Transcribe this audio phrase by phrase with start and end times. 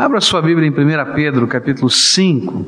[0.00, 2.66] Abra sua Bíblia em 1 Pedro, capítulo 5,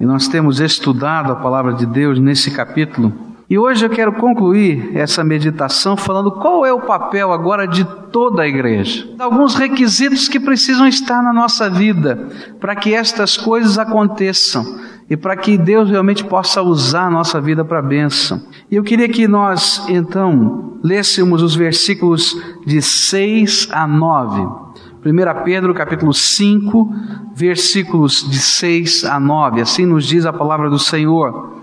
[0.00, 3.12] e nós temos estudado a palavra de Deus nesse capítulo.
[3.50, 8.40] E hoje eu quero concluir essa meditação falando qual é o papel agora de toda
[8.40, 9.06] a igreja.
[9.18, 14.64] Alguns requisitos que precisam estar na nossa vida para que estas coisas aconteçam
[15.10, 18.40] e para que Deus realmente possa usar a nossa vida para a bênção.
[18.70, 22.34] E eu queria que nós, então, lêssemos os versículos
[22.64, 24.62] de 6 a 9
[25.04, 26.94] 1 Pedro capítulo 5,
[27.34, 29.60] versículos de 6 a 9.
[29.60, 31.56] Assim nos diz a palavra do Senhor.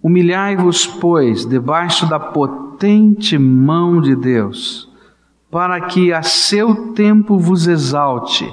[0.00, 4.88] Humilhai-vos, pois, debaixo da potente mão de Deus,
[5.50, 8.48] para que a seu tempo vos exalte,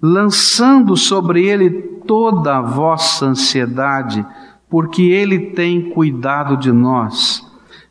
[0.00, 1.70] lançando sobre ele
[2.06, 4.24] toda a vossa ansiedade,
[4.70, 7.46] porque ele tem cuidado de nós.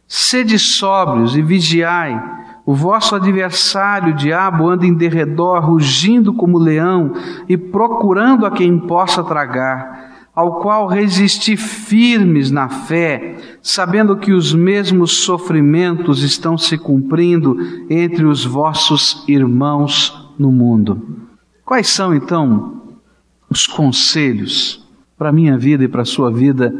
[0.08, 2.20] Sede sóbrios e vigiai,
[2.66, 7.14] o vosso adversário, o diabo, anda em derredor, rugindo como leão
[7.48, 14.52] e procurando a quem possa tragar, ao qual resisti firmes na fé, sabendo que os
[14.52, 17.56] mesmos sofrimentos estão se cumprindo
[17.88, 21.02] entre os vossos irmãos no mundo.
[21.64, 22.82] Quais são então
[23.48, 24.84] os conselhos
[25.16, 26.74] para a minha vida e para a sua vida,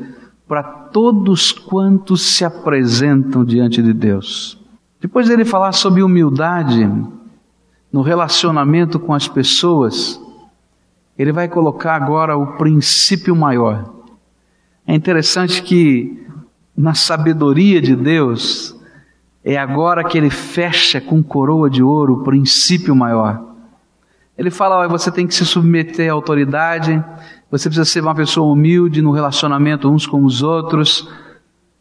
[0.48, 4.65] para todos quantos se apresentam diante de Deus?
[5.06, 6.90] Depois dele falar sobre humildade
[7.94, 10.20] no relacionamento com as pessoas,
[11.16, 13.88] ele vai colocar agora o princípio maior.
[14.88, 16.26] É interessante que
[16.76, 18.76] na sabedoria de Deus,
[19.44, 23.44] é agora que ele fecha com coroa de ouro o princípio maior.
[24.36, 26.92] Ele fala: olha, você tem que se submeter à autoridade,
[27.52, 31.08] você precisa ser uma pessoa humilde no relacionamento uns com os outros,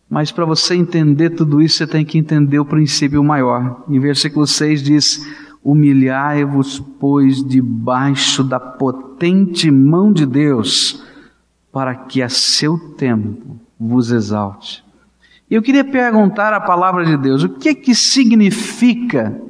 [0.08, 3.84] mas para você entender tudo isso, você tem que entender o princípio maior.
[3.88, 5.26] Em versículo 6 diz:
[5.62, 11.02] Humilhai-vos, pois, debaixo da potente mão de Deus,
[11.72, 14.84] para que a seu tempo vos exalte.
[15.50, 19.40] Eu queria perguntar a palavra de Deus: o que que significa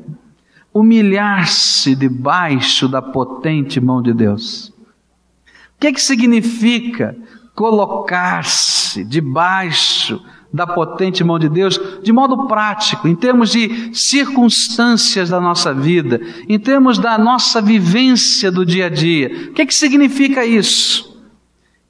[0.73, 4.69] humilhar-se debaixo da potente mão de Deus?
[4.69, 7.17] O que que significa
[7.55, 10.21] colocar-se debaixo
[10.55, 16.21] da potente mão de Deus, de modo prático, em termos de circunstâncias da nossa vida,
[16.49, 19.49] em termos da nossa vivência do dia a dia.
[19.51, 21.21] O que, é que significa isso?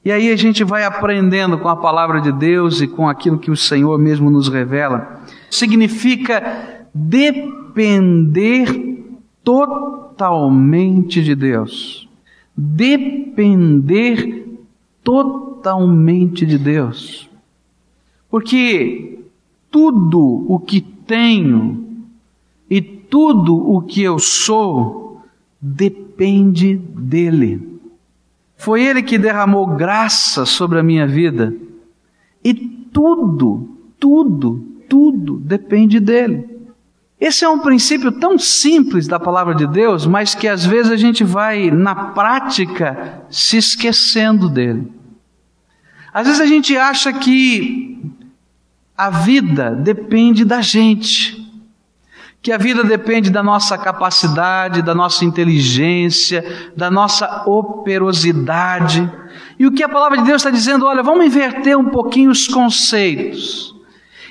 [0.03, 3.51] E aí a gente vai aprendendo com a palavra de Deus e com aquilo que
[3.51, 5.21] o Senhor mesmo nos revela.
[5.51, 8.67] Significa depender
[9.45, 12.09] totalmente de Deus.
[12.57, 14.47] Depender
[15.03, 17.29] totalmente de Deus.
[18.35, 19.21] Porque
[19.71, 22.03] tudo o que tenho
[22.69, 25.23] e tudo o que eu sou
[25.61, 27.79] depende dele.
[28.57, 31.55] Foi ele que derramou graça sobre a minha vida.
[32.43, 33.69] E tudo,
[34.01, 36.45] tudo, tudo depende dele.
[37.21, 40.97] Esse é um princípio tão simples da palavra de Deus, mas que às vezes a
[40.97, 44.93] gente vai, na prática, se esquecendo dele.
[46.13, 47.95] Às vezes a gente acha que
[48.97, 51.43] a vida depende da gente.
[52.41, 59.11] Que a vida depende da nossa capacidade, da nossa inteligência, da nossa operosidade.
[59.59, 62.47] E o que a palavra de Deus está dizendo, olha, vamos inverter um pouquinho os
[62.47, 63.75] conceitos.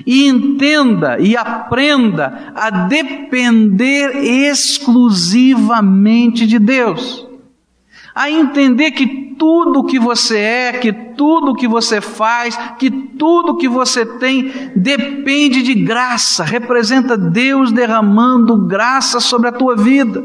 [0.05, 7.32] E entenda e aprenda a depender exclusivamente de Deus.
[8.15, 13.67] A entender que tudo que você é, que tudo que você faz, que tudo que
[13.67, 20.23] você tem depende de graça, representa Deus derramando graça sobre a tua vida.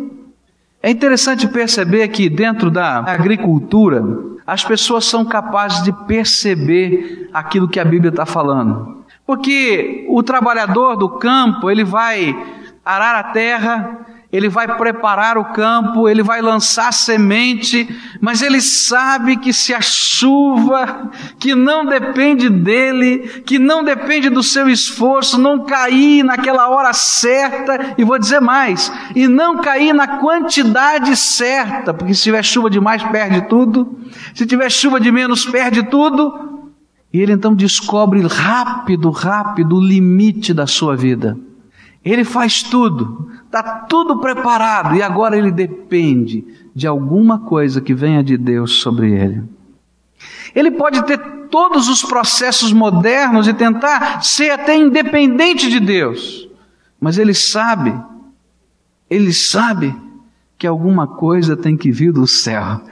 [0.83, 4.05] É interessante perceber que dentro da agricultura,
[4.47, 9.05] as pessoas são capazes de perceber aquilo que a Bíblia está falando.
[9.27, 12.35] Porque o trabalhador do campo, ele vai
[12.85, 17.89] arar a terra, ele vai preparar o campo, ele vai lançar semente,
[18.21, 24.43] mas ele sabe que se a chuva, que não depende dele, que não depende do
[24.43, 30.19] seu esforço, não cair naquela hora certa, e vou dizer mais, e não cair na
[30.19, 33.99] quantidade certa, porque se tiver chuva demais, perde tudo,
[34.35, 36.69] se tiver chuva de menos, perde tudo,
[37.11, 41.48] e ele então descobre rápido, rápido o limite da sua vida.
[42.05, 48.23] Ele faz tudo, está tudo preparado e agora ele depende de alguma coisa que venha
[48.23, 49.43] de Deus sobre ele.
[50.55, 51.19] Ele pode ter
[51.51, 56.49] todos os processos modernos e tentar ser até independente de Deus,
[57.01, 57.95] mas ele sabe,
[59.09, 59.95] ele sabe
[60.57, 62.83] que alguma coisa tem que vir do céu,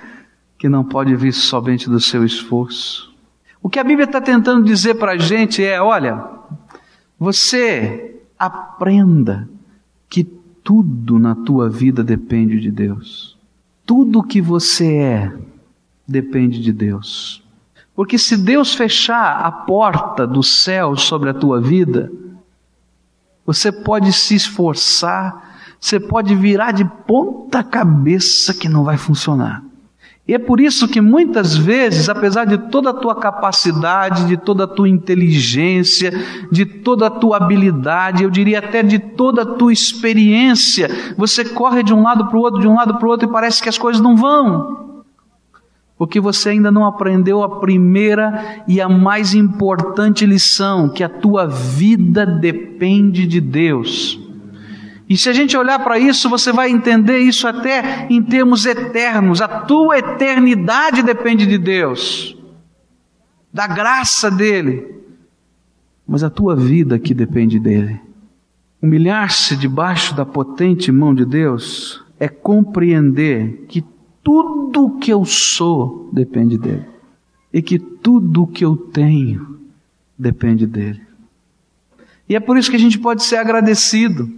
[0.59, 3.14] que não pode vir somente do seu esforço.
[3.62, 6.25] O que a Bíblia está tentando dizer para a gente é: olha,
[7.19, 9.49] você aprenda
[10.09, 13.37] que tudo na tua vida depende de Deus.
[13.85, 15.37] Tudo que você é
[16.06, 17.43] depende de Deus.
[17.94, 22.12] Porque se Deus fechar a porta do céu sobre a tua vida,
[23.44, 29.66] você pode se esforçar, você pode virar de ponta cabeça que não vai funcionar.
[30.28, 34.64] E é por isso que muitas vezes, apesar de toda a tua capacidade, de toda
[34.64, 36.12] a tua inteligência,
[36.50, 41.84] de toda a tua habilidade, eu diria até de toda a tua experiência, você corre
[41.84, 43.69] de um lado para o outro, de um lado para o outro e parece que
[43.69, 44.96] as coisas não vão.
[45.96, 51.46] Porque você ainda não aprendeu a primeira e a mais importante lição, que a tua
[51.46, 54.25] vida depende de Deus.
[55.08, 59.41] E se a gente olhar para isso, você vai entender isso até em termos eternos.
[59.41, 62.37] A tua eternidade depende de Deus,
[63.53, 64.85] da graça dEle,
[66.06, 68.00] mas a tua vida que depende dEle.
[68.82, 73.85] Humilhar-se debaixo da potente mão de Deus é compreender que
[74.23, 76.85] tudo que eu sou depende dEle
[77.52, 79.61] e que tudo que eu tenho
[80.19, 81.00] depende dEle.
[82.29, 84.31] E é por isso que a gente pode ser agradecido.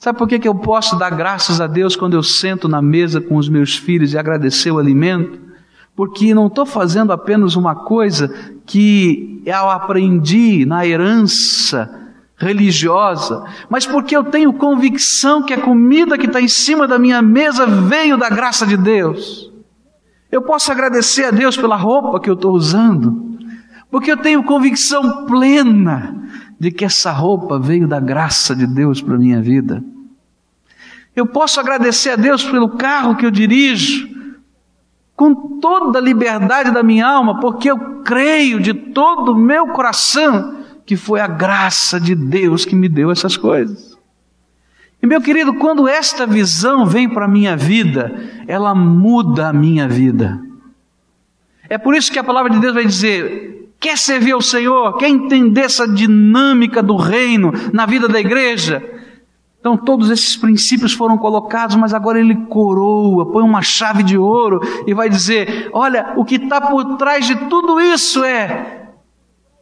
[0.00, 3.20] Sabe por que, que eu posso dar graças a Deus quando eu sento na mesa
[3.20, 5.38] com os meus filhos e agradecer o alimento?
[5.94, 14.16] Porque não estou fazendo apenas uma coisa que eu aprendi na herança religiosa, mas porque
[14.16, 18.30] eu tenho convicção que a comida que está em cima da minha mesa veio da
[18.30, 19.52] graça de Deus.
[20.32, 23.36] Eu posso agradecer a Deus pela roupa que eu estou usando,
[23.90, 26.16] porque eu tenho convicção plena
[26.60, 29.82] de que essa roupa veio da graça de Deus para a minha vida.
[31.16, 34.10] Eu posso agradecer a Deus pelo carro que eu dirijo,
[35.16, 40.58] com toda a liberdade da minha alma, porque eu creio de todo o meu coração
[40.84, 43.98] que foi a graça de Deus que me deu essas coisas.
[45.02, 49.88] E meu querido, quando esta visão vem para a minha vida, ela muda a minha
[49.88, 50.38] vida.
[51.70, 54.98] É por isso que a palavra de Deus vai dizer: Quer servir ao Senhor?
[54.98, 58.86] Quer entender essa dinâmica do reino na vida da igreja?
[59.58, 64.60] Então, todos esses princípios foram colocados, mas agora ele coroa, põe uma chave de ouro
[64.86, 68.90] e vai dizer: Olha, o que está por trás de tudo isso é.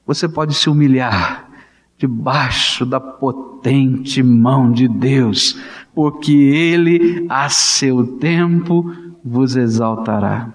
[0.05, 1.49] Você pode se humilhar
[1.97, 5.61] debaixo da potente mão de Deus,
[5.95, 8.93] porque Ele, a seu tempo,
[9.25, 10.49] vos exaltará.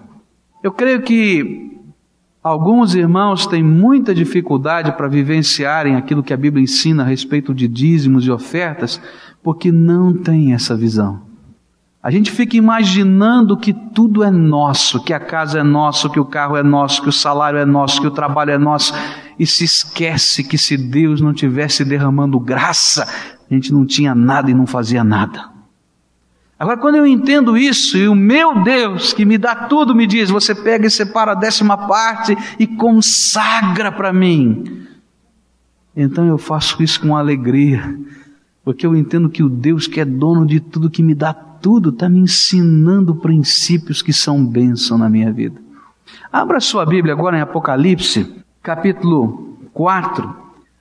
[0.63, 1.72] Eu creio que
[2.43, 7.69] Alguns irmãos têm muita dificuldade para vivenciarem aquilo que a Bíblia ensina a respeito de
[7.69, 8.99] dízimos e ofertas,
[9.41, 11.21] porque não tem essa visão.
[12.01, 16.25] A gente fica imaginando que tudo é nosso, que a casa é nossa, que o
[16.25, 18.93] carro é nosso, que o salário é nosso, que o trabalho é nosso,
[19.39, 23.07] e se esquece que se Deus não tivesse derramando graça,
[23.49, 25.52] a gente não tinha nada e não fazia nada.
[26.57, 30.29] Agora, quando eu entendo isso, e o meu Deus, que me dá tudo, me diz:
[30.29, 34.85] você pega e separa a décima parte e consagra para mim.
[35.95, 37.97] Então eu faço isso com alegria,
[38.63, 41.89] porque eu entendo que o Deus que é dono de tudo, que me dá tudo,
[41.89, 45.61] está me ensinando princípios que são bênção na minha vida.
[46.31, 50.35] Abra sua Bíblia agora em Apocalipse, capítulo 4,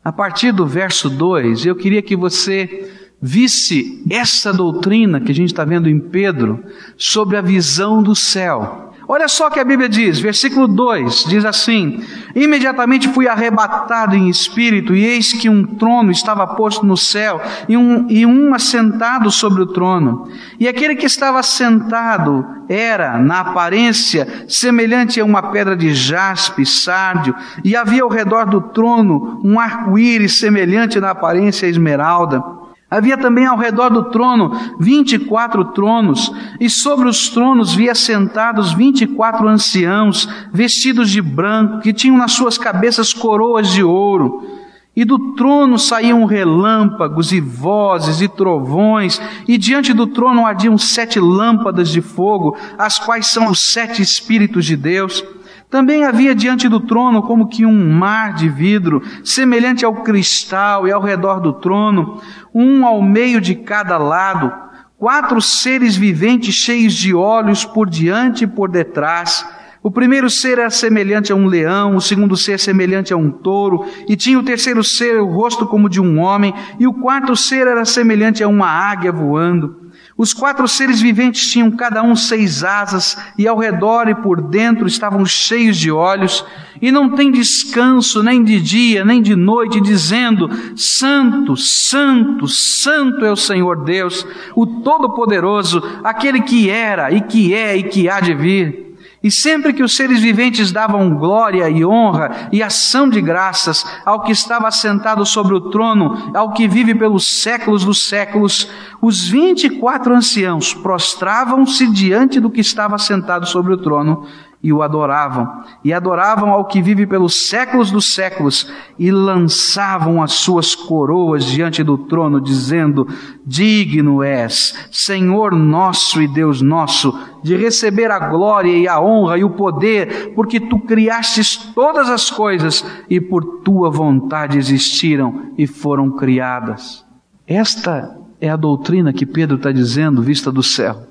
[0.04, 1.66] a partir do verso 2.
[1.66, 6.64] Eu queria que você visse essa doutrina que a gente está vendo em Pedro
[6.96, 8.88] sobre a visão do céu.
[9.06, 12.02] Olha só o que a Bíblia diz, versículo 2 diz assim:
[12.34, 17.76] Imediatamente fui arrebatado em espírito, e eis que um trono estava posto no céu, e
[17.76, 20.28] um, e um assentado sobre o trono.
[20.58, 27.34] E aquele que estava sentado era, na aparência, semelhante a uma pedra de jaspe, sárdio,
[27.62, 32.61] e havia ao redor do trono um arco-íris semelhante na aparência a esmeralda.
[32.92, 36.30] Havia também ao redor do trono vinte e quatro tronos,
[36.60, 42.18] e sobre os tronos via sentados vinte e quatro anciãos, vestidos de branco, que tinham
[42.18, 44.46] nas suas cabeças coroas de ouro.
[44.94, 49.18] E do trono saíam relâmpagos e vozes e trovões,
[49.48, 54.66] e diante do trono ardiam sete lâmpadas de fogo, as quais são os sete Espíritos
[54.66, 55.24] de Deus.
[55.72, 60.92] Também havia diante do trono como que um mar de vidro, semelhante ao cristal, e
[60.92, 62.20] ao redor do trono,
[62.54, 64.52] um ao meio de cada lado,
[64.98, 69.46] quatro seres viventes cheios de olhos por diante e por detrás.
[69.82, 73.86] O primeiro ser era semelhante a um leão, o segundo ser semelhante a um touro,
[74.06, 77.66] e tinha o terceiro ser o rosto como de um homem, e o quarto ser
[77.66, 79.81] era semelhante a uma águia voando.
[80.22, 84.86] Os quatro seres viventes tinham cada um seis asas, e ao redor e por dentro
[84.86, 86.44] estavam cheios de olhos,
[86.80, 93.32] e não tem descanso nem de dia, nem de noite, dizendo: Santo, Santo, Santo é
[93.32, 94.24] o Senhor Deus,
[94.54, 98.91] o Todo-Poderoso, aquele que era, e que é, e que há de vir.
[99.22, 104.22] E sempre que os seres viventes davam glória e honra e ação de graças ao
[104.22, 108.68] que estava assentado sobre o trono, ao que vive pelos séculos dos séculos,
[109.00, 114.26] os vinte e quatro anciãos prostravam-se diante do que estava assentado sobre o trono
[114.62, 120.32] e o adoravam, e adoravam ao que vive pelos séculos dos séculos, e lançavam as
[120.34, 123.08] suas coroas diante do trono, dizendo:
[123.44, 129.42] Digno és, Senhor nosso e Deus nosso, de receber a glória e a honra e
[129.42, 136.10] o poder, porque tu criastes todas as coisas e por tua vontade existiram e foram
[136.12, 137.04] criadas.
[137.46, 141.02] Esta é a doutrina que Pedro está dizendo, vista do céu.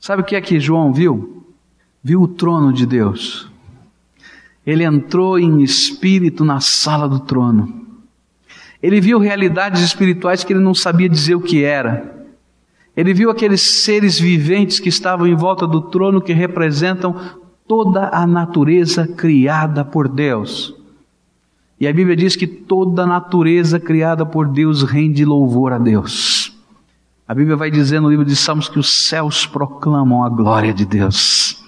[0.00, 1.44] Sabe o que é que João viu?
[2.06, 3.50] Viu o trono de Deus.
[4.64, 7.84] Ele entrou em espírito na sala do trono.
[8.80, 12.28] Ele viu realidades espirituais que ele não sabia dizer o que era.
[12.96, 17.16] Ele viu aqueles seres viventes que estavam em volta do trono que representam
[17.66, 20.76] toda a natureza criada por Deus.
[21.80, 26.56] E a Bíblia diz que toda a natureza criada por Deus rende louvor a Deus.
[27.26, 30.86] A Bíblia vai dizer no livro de Salmos que os céus proclamam a glória de
[30.86, 31.65] Deus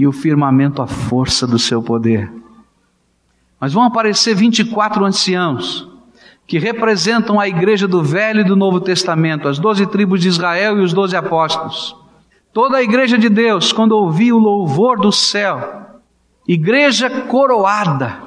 [0.00, 2.32] e o firmamento a força do seu poder.
[3.60, 5.86] Mas vão aparecer 24 anciãos
[6.46, 10.78] que representam a igreja do Velho e do Novo Testamento, as doze tribos de Israel
[10.78, 11.94] e os doze apóstolos.
[12.50, 16.00] Toda a igreja de Deus, quando ouvia o louvor do céu,
[16.48, 18.22] igreja coroada,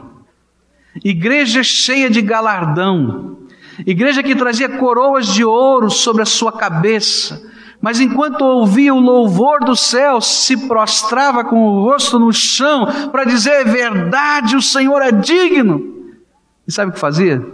[1.03, 3.39] igreja cheia de galardão,
[3.83, 7.51] igreja que trazia coroas de ouro sobre a sua cabeça,
[7.83, 13.25] mas enquanto ouvia o louvor do céu, se prostrava com o rosto no chão para
[13.25, 16.13] dizer: é verdade, o Senhor é digno.
[16.65, 17.45] E sabe o que fazia?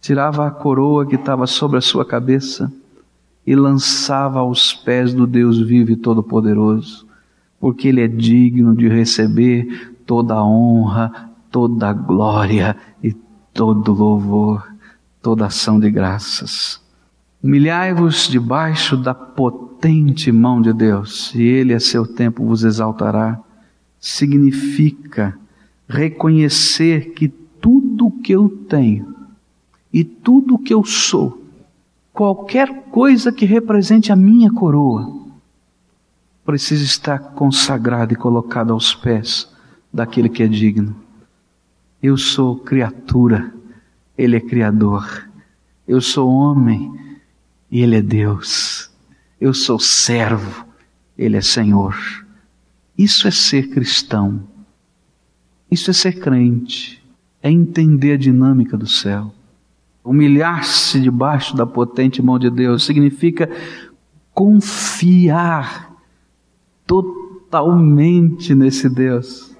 [0.00, 2.72] Tirava a coroa que estava sobre a sua cabeça
[3.46, 7.06] e lançava aos pés do Deus vivo e todo-poderoso,
[7.60, 13.12] porque Ele é digno de receber toda a honra, toda a glória e
[13.52, 14.66] todo louvor,
[15.20, 16.87] toda ação de graças.
[17.42, 23.38] Humilhai-vos debaixo da potente mão de Deus, e Ele a seu tempo vos exaltará.
[24.00, 25.38] Significa
[25.88, 29.14] reconhecer que tudo que eu tenho
[29.92, 31.42] e tudo que eu sou,
[32.12, 35.16] qualquer coisa que represente a minha coroa,
[36.44, 39.50] precisa estar consagrado e colocado aos pés
[39.92, 40.96] daquele que é digno.
[42.02, 43.52] Eu sou criatura,
[44.16, 45.28] Ele é Criador.
[45.86, 46.92] Eu sou homem,
[47.70, 48.90] e Ele é Deus.
[49.40, 50.66] Eu sou servo,
[51.16, 51.96] Ele é Senhor.
[52.96, 54.42] Isso é ser cristão.
[55.70, 57.02] Isso é ser crente.
[57.42, 59.32] É entender a dinâmica do céu.
[60.02, 63.48] Humilhar-se debaixo da potente mão de Deus significa
[64.32, 65.94] confiar
[66.86, 69.54] totalmente nesse Deus.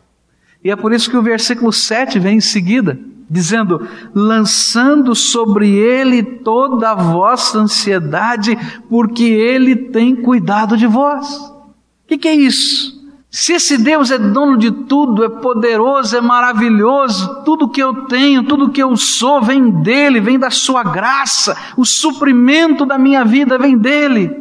[0.64, 6.22] E é por isso que o versículo 7 vem em seguida dizendo: lançando sobre ele
[6.22, 8.56] toda a vossa ansiedade,
[8.88, 11.36] porque ele tem cuidado de vós.
[11.36, 12.98] O que, que é isso?
[13.30, 18.42] Se esse Deus é dono de tudo, é poderoso, é maravilhoso, tudo que eu tenho,
[18.44, 23.58] tudo que eu sou vem dele, vem da sua graça, o suprimento da minha vida
[23.58, 24.34] vem dele.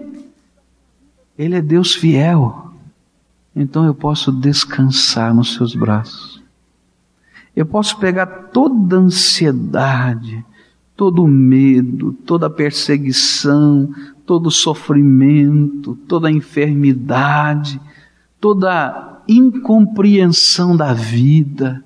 [1.37, 2.71] Ele é Deus fiel,
[3.53, 6.41] então eu posso descansar nos seus braços.
[7.57, 10.45] Eu posso pegar toda a ansiedade,
[10.95, 13.89] todo o medo, toda a perseguição,
[14.27, 17.81] todo o sofrimento, toda a enfermidade,
[18.39, 21.83] toda a incompreensão da vida.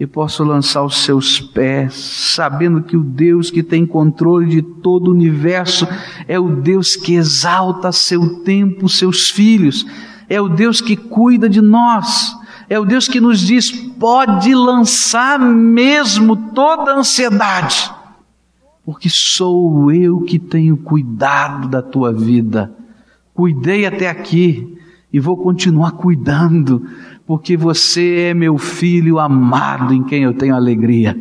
[0.00, 5.08] Eu posso lançar os seus pés, sabendo que o Deus que tem controle de todo
[5.08, 5.86] o universo
[6.26, 9.84] é o Deus que exalta a seu tempo seus filhos,
[10.30, 12.37] é o Deus que cuida de nós.
[12.68, 17.90] É o Deus que nos diz: pode lançar mesmo toda a ansiedade,
[18.84, 22.72] porque sou eu que tenho cuidado da tua vida.
[23.32, 24.76] Cuidei até aqui
[25.12, 26.86] e vou continuar cuidando,
[27.26, 31.18] porque você é meu filho amado em quem eu tenho alegria.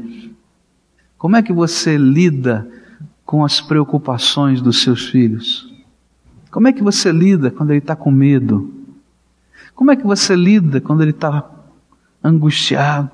[1.18, 2.68] Como é que você lida
[3.26, 5.72] com as preocupações dos seus filhos?
[6.52, 8.77] Como é que você lida quando ele está com medo?
[9.78, 11.48] Como é que você lida quando ele está
[12.24, 13.12] angustiado?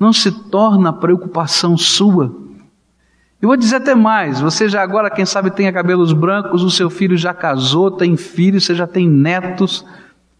[0.00, 2.34] Não se torna preocupação sua.
[3.40, 6.88] Eu vou dizer até mais: você já agora, quem sabe, tem cabelos brancos, o seu
[6.88, 9.84] filho já casou, tem filhos, você já tem netos,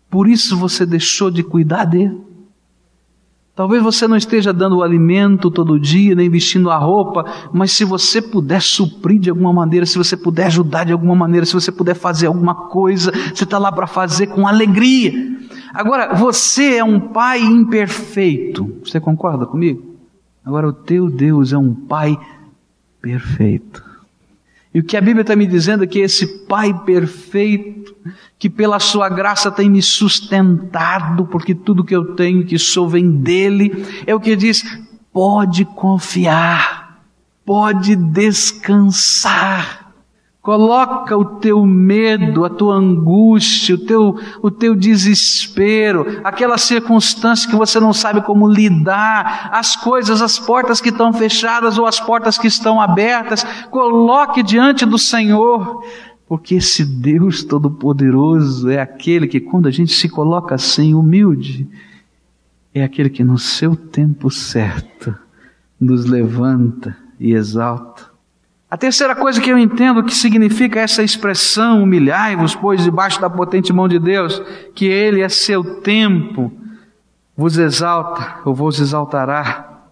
[0.09, 2.19] por isso você deixou de cuidar dele.
[3.55, 7.85] Talvez você não esteja dando o alimento todo dia, nem vestindo a roupa, mas se
[7.85, 11.71] você puder suprir de alguma maneira, se você puder ajudar de alguma maneira, se você
[11.71, 15.13] puder fazer alguma coisa, você está lá para fazer com alegria.
[15.73, 19.95] Agora, você é um pai imperfeito, você concorda comigo?
[20.45, 22.19] Agora, o teu Deus é um pai
[23.01, 23.94] perfeito.
[24.75, 27.95] E o que a Bíblia está me dizendo é que esse Pai perfeito,
[28.37, 33.09] que pela Sua graça tem me sustentado, porque tudo que eu tenho, que sou, vem
[33.09, 34.65] dele, é o que diz:
[35.13, 37.01] pode confiar,
[37.47, 39.84] pode descansar.
[40.45, 47.57] Coloca o teu medo, a tua angústia, o teu, o teu desespero, aquela circunstância que
[47.57, 52.37] você não sabe como lidar, as coisas, as portas que estão fechadas ou as portas
[52.37, 55.83] que estão abertas, coloque diante do Senhor,
[56.29, 61.67] porque esse Deus Todo-Poderoso é aquele que, quando a gente se coloca assim, humilde,
[62.75, 65.17] é aquele que no seu tempo certo
[65.81, 68.14] nos levanta e exalta
[68.75, 73.73] a terceira coisa que eu entendo que significa essa expressão, humilhai-vos, pois, debaixo da potente
[73.73, 74.43] mão de Deus,
[74.75, 76.51] que Ele é seu tempo,
[77.37, 79.85] vos exalta ou vos exaltará,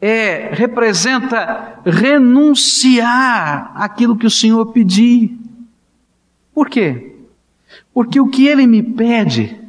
[0.00, 5.38] é, representa renunciar aquilo que o Senhor pedir.
[6.54, 7.14] Por quê?
[7.92, 9.60] Porque o que Ele me pede,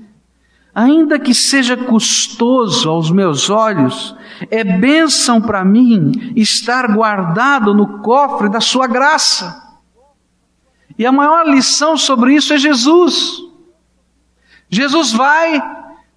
[0.73, 4.15] ainda que seja custoso aos meus olhos,
[4.49, 9.61] é bênção para mim estar guardado no cofre da Sua graça.
[10.97, 13.41] E a maior lição sobre isso é Jesus.
[14.69, 15.61] Jesus vai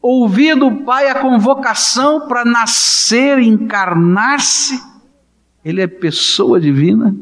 [0.01, 4.83] ouvir do Pai a convocação para nascer, encarnar-se.
[5.65, 7.15] Ele é pessoa divina,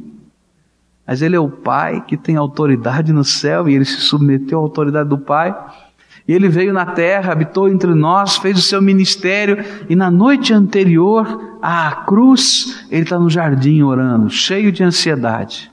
[1.07, 4.63] mas Ele é o Pai que tem autoridade no céu e ele se submeteu à
[4.63, 5.55] autoridade do Pai.
[6.27, 10.55] E ele veio na terra, habitou entre nós, fez o seu ministério, e na noite
[10.55, 15.71] anterior à cruz, ele está no jardim orando, cheio de ansiedade.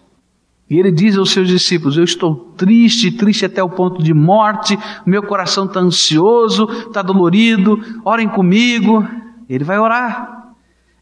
[0.69, 4.79] E ele diz aos seus discípulos: Eu estou triste, triste até o ponto de morte,
[5.05, 9.05] meu coração está ansioso, está dolorido, orem comigo.
[9.49, 10.53] Ele vai orar.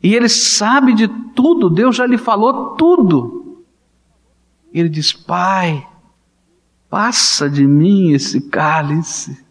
[0.02, 3.62] E ele sabe de tudo, Deus já lhe falou tudo.
[4.74, 5.86] Ele diz: Pai,
[6.90, 9.46] Passa de mim esse cálice.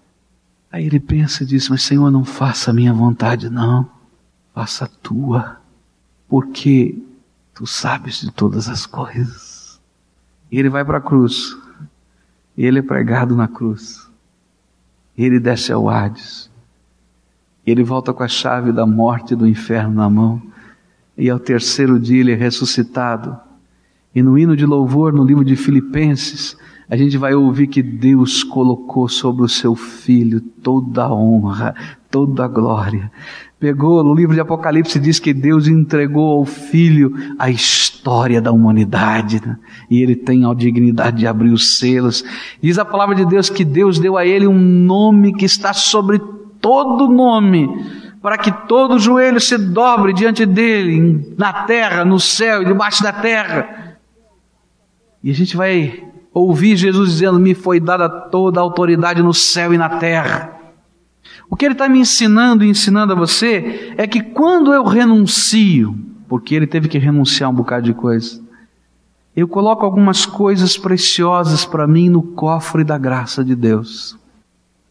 [0.70, 3.88] Aí ele pensa e diz: Mas Senhor, não faça a minha vontade, não.
[4.54, 5.60] Faça a tua.
[6.28, 6.98] Porque
[7.54, 9.80] tu sabes de todas as coisas.
[10.50, 11.56] E ele vai para a cruz.
[12.56, 14.08] Ele é pregado na cruz.
[15.16, 16.50] Ele desce ao Hades.
[17.64, 20.42] Ele volta com a chave da morte e do inferno na mão.
[21.16, 23.38] E ao terceiro dia ele é ressuscitado.
[24.14, 26.56] E no hino de louvor, no livro de Filipenses,
[26.90, 31.74] a gente vai ouvir que Deus colocou sobre o seu filho toda a honra,
[32.10, 33.12] toda a glória.
[33.60, 39.42] Pegou, no livro de Apocalipse diz que Deus entregou ao filho a história da humanidade,
[39.44, 39.58] né?
[39.90, 42.24] e ele tem a dignidade de abrir os selos.
[42.62, 46.20] Diz a palavra de Deus que Deus deu a ele um nome que está sobre
[46.60, 47.68] todo nome,
[48.22, 53.12] para que todo joelho se dobre diante dele, na terra, no céu e debaixo da
[53.12, 53.98] terra.
[55.22, 59.72] E a gente vai Ouvi Jesus dizendo: Me foi dada toda a autoridade no céu
[59.72, 60.58] e na terra.
[61.50, 65.96] O que ele está me ensinando e ensinando a você é que quando eu renuncio,
[66.28, 68.40] porque ele teve que renunciar um bocado de coisa,
[69.34, 74.18] eu coloco algumas coisas preciosas para mim no cofre da graça de Deus.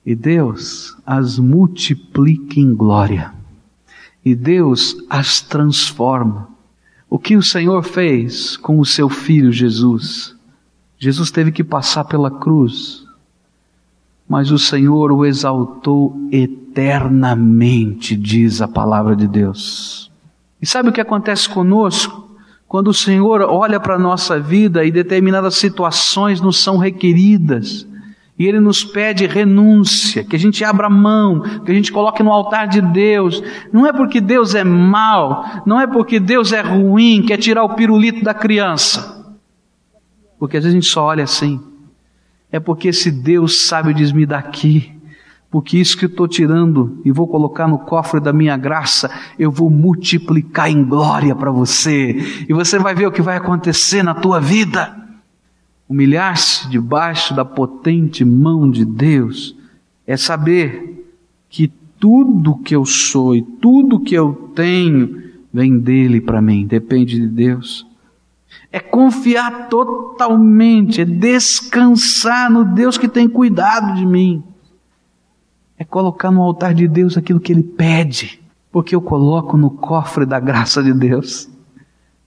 [0.06, 3.34] E Deus as multiplica em glória.
[4.24, 6.48] E Deus as transforma.
[7.10, 10.37] O que o Senhor fez com o seu filho Jesus?
[11.00, 13.06] Jesus teve que passar pela cruz,
[14.28, 20.12] mas o Senhor o exaltou eternamente, diz a palavra de Deus.
[20.62, 22.28] E sabe o que acontece conosco?
[22.68, 27.88] Quando o Senhor olha para a nossa vida e determinadas situações nos são requeridas,
[28.38, 32.32] e Ele nos pede renúncia, que a gente abra mão, que a gente coloque no
[32.32, 33.42] altar de Deus.
[33.74, 37.74] Não é porque Deus é mau, não é porque Deus é ruim, quer tirar o
[37.74, 39.17] pirulito da criança.
[40.40, 41.60] Porque às vezes a gente só olha assim.
[42.52, 44.94] É porque esse Deus sabe diz-me daqui.
[45.50, 49.50] Porque isso que eu estou tirando e vou colocar no cofre da minha graça, eu
[49.50, 52.46] vou multiplicar em glória para você.
[52.48, 54.96] E você vai ver o que vai acontecer na tua vida.
[55.88, 59.56] Humilhar-se debaixo da potente mão de Deus
[60.06, 61.06] é saber
[61.50, 65.24] que tudo que eu sou e tudo que eu tenho
[65.54, 67.87] vem dele para mim, depende de Deus.
[68.72, 74.44] É confiar totalmente, é descansar no Deus que tem cuidado de mim,
[75.78, 80.26] é colocar no altar de Deus aquilo que Ele pede, porque eu coloco no cofre
[80.26, 81.50] da graça de Deus,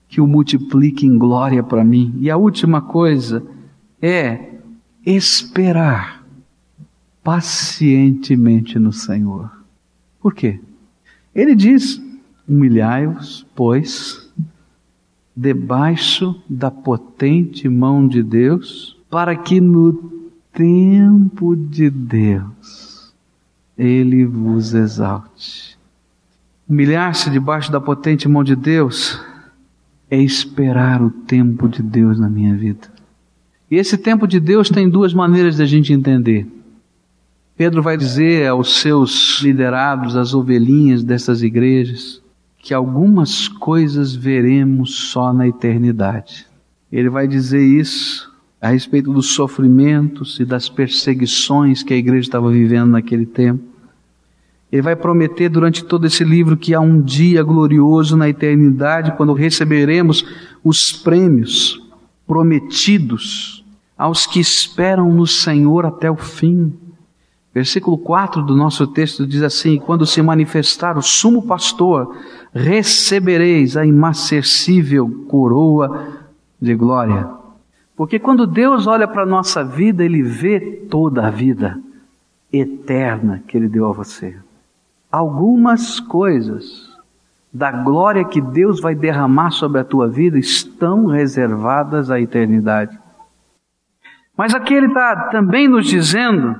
[0.07, 2.13] que o multiplique em glória para mim.
[2.19, 3.43] E a última coisa
[4.01, 4.55] é
[5.05, 6.23] esperar
[7.23, 9.49] pacientemente no Senhor.
[10.19, 10.59] Por quê?
[11.33, 12.01] Ele diz:
[12.47, 14.29] humilhai-vos, pois,
[15.41, 19.91] debaixo da potente mão de Deus, para que no
[20.53, 23.11] tempo de Deus
[23.75, 25.75] ele vos exalte.
[26.69, 29.19] Humilhar-se debaixo da potente mão de Deus
[30.11, 32.87] é esperar o tempo de Deus na minha vida.
[33.69, 36.45] E esse tempo de Deus tem duas maneiras de a gente entender.
[37.57, 42.20] Pedro vai dizer aos seus liderados, às ovelhinhas dessas igrejas,
[42.61, 46.45] que algumas coisas veremos só na eternidade.
[46.91, 52.51] Ele vai dizer isso a respeito dos sofrimentos e das perseguições que a igreja estava
[52.51, 53.63] vivendo naquele tempo.
[54.71, 59.33] Ele vai prometer durante todo esse livro que há um dia glorioso na eternidade, quando
[59.33, 60.23] receberemos
[60.63, 61.81] os prêmios
[62.27, 63.65] prometidos
[63.97, 66.73] aos que esperam no Senhor até o fim.
[67.53, 72.15] Versículo 4 do nosso texto diz assim: Quando se manifestar o sumo pastor,
[72.53, 76.07] recebereis a imacessível coroa
[76.61, 77.29] de glória.
[77.95, 80.59] Porque quando Deus olha para a nossa vida, Ele vê
[80.89, 81.77] toda a vida
[82.51, 84.35] eterna que Ele deu a você.
[85.11, 86.89] Algumas coisas
[87.53, 92.97] da glória que Deus vai derramar sobre a tua vida estão reservadas à eternidade.
[94.37, 96.55] Mas aqui Ele está também nos dizendo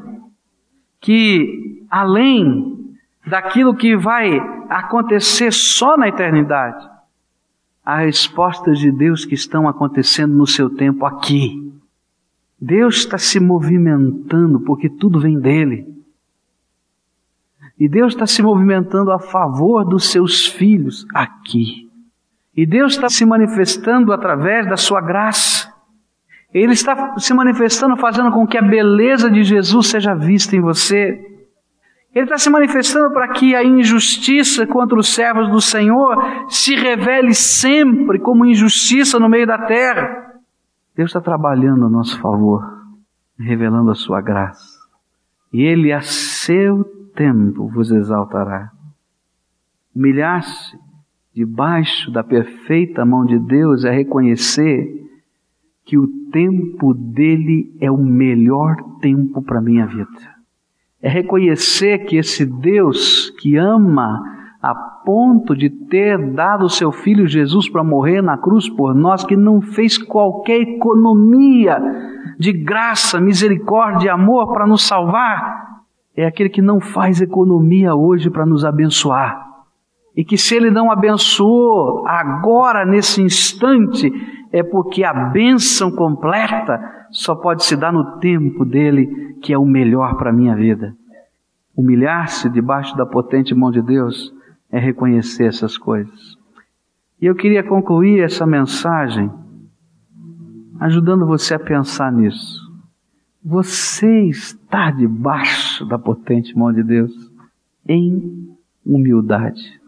[1.01, 6.87] que além daquilo que vai acontecer só na eternidade,
[7.83, 11.73] há respostas de Deus que estão acontecendo no seu tempo aqui.
[12.59, 15.91] Deus está se movimentando porque tudo vem dele.
[17.79, 21.89] E Deus está se movimentando a favor dos seus filhos aqui.
[22.55, 25.70] E Deus está se manifestando através da sua graça.
[26.53, 31.27] Ele está se manifestando, fazendo com que a beleza de Jesus seja vista em você.
[32.13, 36.17] Ele está se manifestando para que a injustiça contra os servos do Senhor
[36.49, 40.29] se revele sempre como injustiça no meio da terra.
[40.93, 42.61] Deus está trabalhando a nosso favor,
[43.39, 44.77] revelando a sua graça.
[45.53, 46.83] E Ele, a seu
[47.15, 48.71] tempo, vos exaltará.
[49.95, 50.77] Humilhar-se
[51.33, 55.01] debaixo da perfeita mão de Deus é reconhecer
[55.91, 60.07] que o tempo dele é o melhor tempo para a minha vida.
[61.01, 64.23] É reconhecer que esse Deus que ama
[64.61, 69.25] a ponto de ter dado o seu filho Jesus para morrer na cruz por nós,
[69.25, 71.77] que não fez qualquer economia
[72.39, 75.81] de graça, misericórdia e amor para nos salvar,
[76.15, 79.45] é aquele que não faz economia hoje para nos abençoar.
[80.15, 84.09] E que se ele não abençoou agora, nesse instante,
[84.51, 89.65] é porque a bênção completa só pode se dar no tempo dele, que é o
[89.65, 90.93] melhor para a minha vida.
[91.75, 94.33] Humilhar-se debaixo da potente mão de Deus
[94.69, 96.37] é reconhecer essas coisas.
[97.21, 99.31] E eu queria concluir essa mensagem
[100.79, 102.59] ajudando você a pensar nisso.
[103.43, 107.11] Você está debaixo da potente mão de Deus
[107.87, 109.80] em humildade.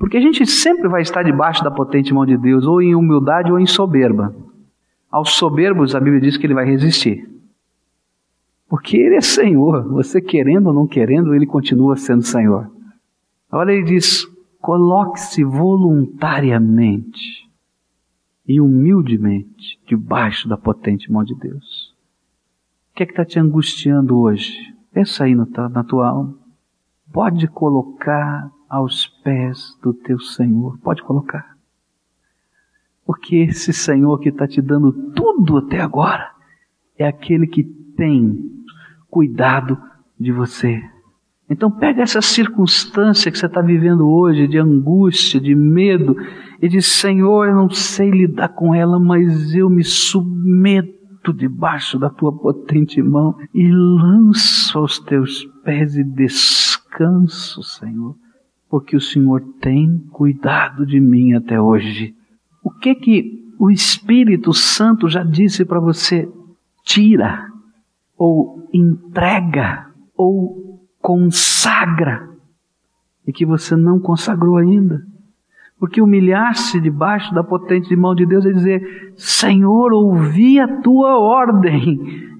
[0.00, 3.52] Porque a gente sempre vai estar debaixo da potente mão de Deus, ou em humildade
[3.52, 4.34] ou em soberba.
[5.10, 7.28] Aos soberbos, a Bíblia diz que ele vai resistir.
[8.66, 12.70] Porque ele é Senhor, você querendo ou não querendo, ele continua sendo Senhor.
[13.52, 14.26] Olha, ele diz:
[14.58, 17.46] coloque-se voluntariamente
[18.48, 21.94] e humildemente debaixo da potente mão de Deus.
[22.90, 24.74] O que é que está te angustiando hoje?
[24.94, 26.34] Pensa aí na tua alma.
[27.12, 30.78] Pode colocar aos pés do teu Senhor.
[30.78, 31.56] Pode colocar.
[33.04, 36.30] Porque esse Senhor que está te dando tudo até agora
[36.96, 38.38] é aquele que tem
[39.10, 39.76] cuidado
[40.18, 40.80] de você.
[41.48, 46.14] Então pega essa circunstância que você está vivendo hoje, de angústia, de medo,
[46.62, 52.08] e diz, Senhor, eu não sei lidar com ela, mas eu me submeto debaixo da
[52.08, 58.14] tua potente mão e lanço aos teus pés e descanso, Senhor
[58.70, 62.14] porque o Senhor tem cuidado de mim até hoje.
[62.62, 66.30] O que que o Espírito Santo já disse para você?
[66.84, 67.48] Tira,
[68.16, 72.30] ou entrega, ou consagra,
[73.26, 75.02] e que você não consagrou ainda.
[75.78, 81.98] Porque humilhar-se debaixo da potente mão de Deus é dizer: Senhor, ouvi a tua ordem,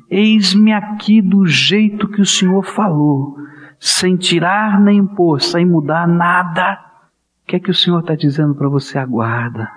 [0.09, 3.37] eis-me aqui do jeito que o Senhor falou,
[3.81, 6.79] sem tirar nem pôr, sem mudar nada.
[7.43, 8.99] O que é que o Senhor está dizendo para você?
[8.99, 9.73] Aguarda,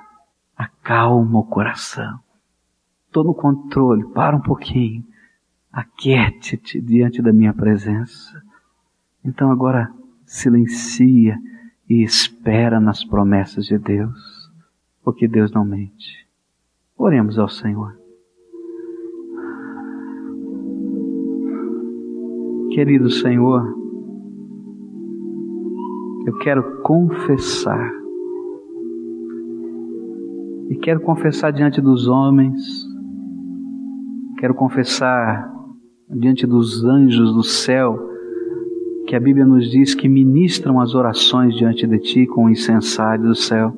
[0.57, 2.19] acalma o coração.
[3.07, 5.05] Estou no controle, para um pouquinho,
[5.71, 8.43] aquiete-te diante da minha presença.
[9.23, 9.89] Então agora
[10.25, 11.37] silencia
[11.89, 14.51] e espera nas promessas de Deus,
[15.03, 16.27] porque Deus não mente.
[16.97, 17.97] Oremos ao Senhor.
[22.71, 23.82] Querido Senhor,
[26.33, 27.91] eu quero confessar,
[30.69, 32.59] e quero confessar diante dos homens,
[34.39, 35.53] quero confessar
[36.09, 37.99] diante dos anjos do céu,
[39.05, 43.25] que a Bíblia nos diz que ministram as orações diante de ti com o incensário
[43.25, 43.71] do céu.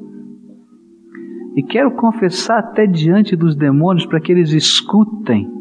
[1.58, 5.52] E quero confessar até diante dos demônios para que eles escutem.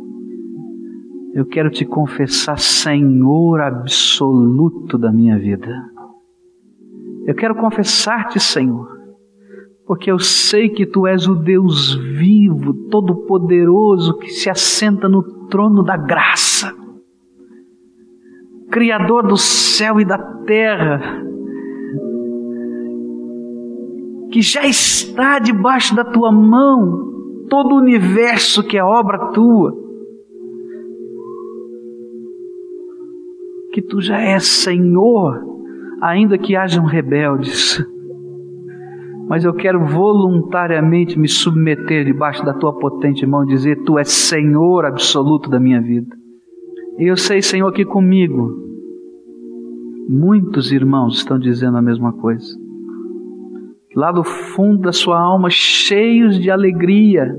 [1.33, 5.93] Eu quero te confessar, Senhor absoluto da minha vida.
[7.27, 8.89] Eu quero confessar-te, Senhor,
[9.87, 15.83] porque eu sei que tu és o Deus vivo, todo-poderoso, que se assenta no trono
[15.83, 16.85] da graça
[18.75, 21.01] Criador do céu e da terra,
[24.33, 29.73] que já está debaixo da tua mão, todo o universo que é obra tua,
[33.73, 35.54] que tu já és Senhor,
[36.05, 37.83] ainda que hajam rebeldes.
[39.27, 44.09] Mas eu quero voluntariamente me submeter debaixo da tua potente mão e dizer: Tu és
[44.11, 46.14] Senhor absoluto da minha vida.
[46.99, 48.62] E eu sei, Senhor, que comigo
[50.07, 52.55] muitos irmãos estão dizendo a mesma coisa.
[53.97, 57.35] Lá do fundo da sua alma, cheios de alegria,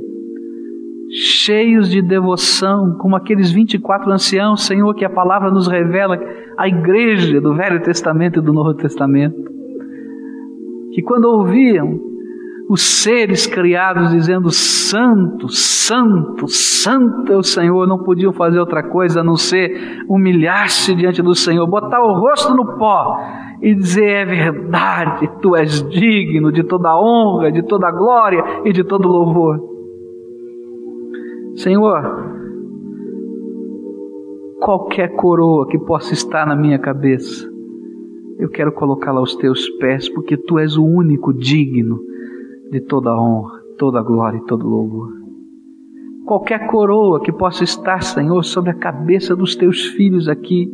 [1.15, 6.19] cheios de devoção, como aqueles 24 anciãos, Senhor, que a palavra nos revela,
[6.57, 9.35] a igreja do Velho Testamento e do Novo Testamento,
[10.91, 11.99] que quando ouviam
[12.69, 19.21] os seres criados dizendo: Santo, Santo, Santo é o Senhor, não podiam fazer outra coisa
[19.21, 23.17] a não ser humilhar-se diante do Senhor, botar o rosto no pó
[23.61, 28.83] e dizer: É verdade, tu és digno de toda honra, de toda glória e de
[28.83, 29.74] todo louvor.
[31.55, 32.03] Senhor,
[34.59, 37.49] qualquer coroa que possa estar na minha cabeça,
[38.37, 41.99] eu quero colocá-la aos teus pés, porque tu és o único digno
[42.69, 45.13] de toda honra, toda glória e todo louvor.
[46.25, 50.69] Qualquer coroa que possa estar, Senhor, sobre a cabeça dos teus filhos aqui,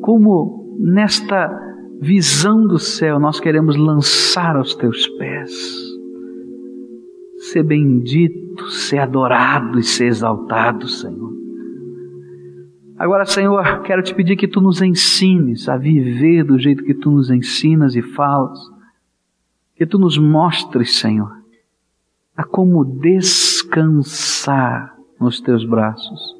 [0.00, 1.48] como nesta
[2.00, 5.95] visão do céu nós queremos lançar aos teus pés.
[7.52, 11.36] Ser bendito, ser adorado e ser exaltado, Senhor.
[12.98, 17.10] Agora, Senhor, quero te pedir que tu nos ensines a viver do jeito que tu
[17.10, 18.58] nos ensinas e falas
[19.76, 21.30] que tu nos mostres, Senhor,
[22.34, 26.34] a como descansar nos teus braços.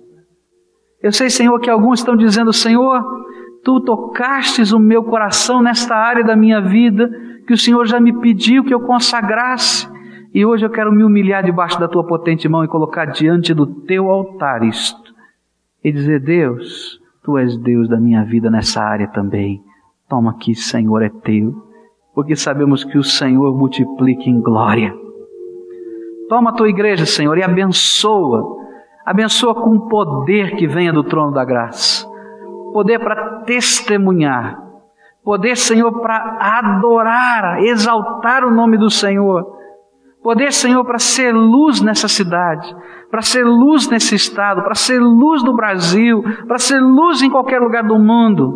[1.03, 3.05] Eu sei, Senhor, que alguns estão dizendo, Senhor,
[3.63, 7.11] tu tocastes o meu coração nesta área da minha vida,
[7.47, 9.87] que o Senhor já me pediu que eu consagrasse,
[10.37, 13.67] e hoje eu quero me humilhar debaixo da tua potente mão e colocar diante do
[13.67, 15.15] teu altar isto,
[15.83, 19.63] e dizer, Deus, tu és Deus da minha vida nessa área também.
[20.07, 21.65] Toma aqui, Senhor, é teu
[22.15, 24.95] porque sabemos que o Senhor multiplica em glória.
[26.31, 28.57] Toma a tua igreja, Senhor, e abençoa.
[29.05, 32.07] Abençoa com o poder que venha do trono da graça.
[32.73, 34.59] Poder para testemunhar.
[35.23, 39.56] Poder, Senhor, para adorar, exaltar o nome do Senhor.
[40.27, 42.75] Poder, Senhor, para ser luz nessa cidade,
[43.13, 47.61] para ser luz nesse estado, para ser luz no Brasil, para ser luz em qualquer
[47.61, 48.53] lugar do mundo.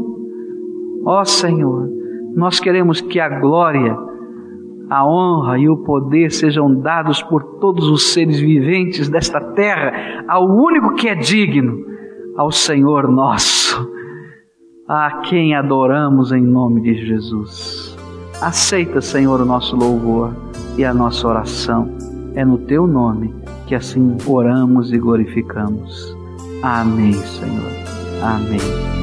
[1.06, 1.88] Ó Senhor,
[2.34, 3.96] nós queremos que a glória,
[4.90, 10.44] a honra e o poder sejam dados por todos os seres viventes desta terra, ao
[10.44, 11.84] único que é digno,
[12.36, 13.88] ao Senhor nosso,
[14.88, 17.96] a quem adoramos em nome de Jesus.
[18.42, 21.90] Aceita, Senhor, o nosso louvor e a nossa oração.
[22.34, 23.34] É no teu nome
[23.66, 26.16] que assim oramos e glorificamos.
[26.62, 27.72] Amém, Senhor.
[28.22, 28.99] Amém.